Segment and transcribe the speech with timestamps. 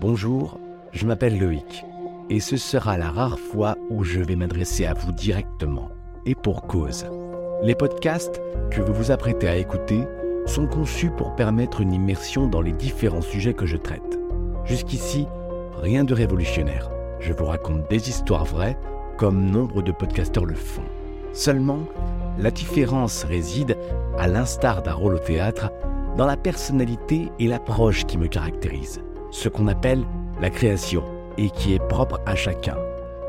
[0.00, 0.58] Bonjour,
[0.92, 1.84] je m'appelle Loïc
[2.30, 5.90] et ce sera la rare fois où je vais m'adresser à vous directement.
[6.24, 7.04] Et pour cause.
[7.62, 8.40] Les podcasts
[8.70, 10.00] que vous vous apprêtez à écouter
[10.46, 14.18] sont conçus pour permettre une immersion dans les différents sujets que je traite.
[14.64, 15.26] Jusqu'ici,
[15.82, 16.90] rien de révolutionnaire.
[17.20, 18.78] Je vous raconte des histoires vraies,
[19.18, 20.80] comme nombre de podcasteurs le font.
[21.34, 21.80] Seulement,
[22.38, 23.76] la différence réside,
[24.16, 25.70] à l'instar d'un rôle au théâtre,
[26.16, 29.02] dans la personnalité et l'approche qui me caractérisent.
[29.30, 30.04] Ce qu'on appelle
[30.40, 31.04] la création
[31.38, 32.76] et qui est propre à chacun.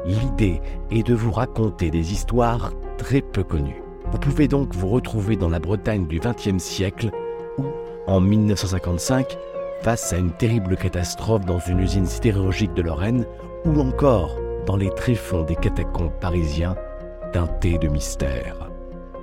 [0.06, 3.82] L'idée est de vous raconter des histoires très peu connues.
[4.12, 7.12] Vous pouvez donc vous retrouver dans la Bretagne du XXe siècle
[7.58, 7.66] ou,
[8.08, 9.38] en 1955,
[9.82, 13.26] face à une terrible catastrophe dans une usine sidérurgique de Lorraine
[13.66, 16.76] ou encore dans les tréfonds des catacombes parisiens
[17.32, 18.70] teintés de mystère.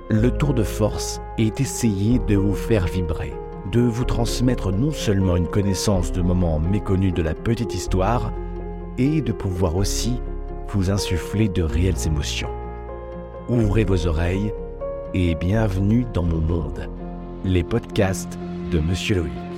[0.09, 3.33] Le tour de force est d'essayer de vous faire vibrer,
[3.71, 8.31] de vous transmettre non seulement une connaissance de moments méconnus de la petite histoire,
[8.97, 10.19] et de pouvoir aussi
[10.69, 12.49] vous insuffler de réelles émotions.
[13.47, 14.53] Ouvrez vos oreilles
[15.13, 16.89] et bienvenue dans mon monde,
[17.45, 18.37] les podcasts
[18.71, 19.48] de Monsieur Loïc.